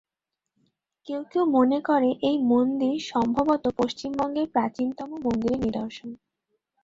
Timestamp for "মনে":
1.51-1.79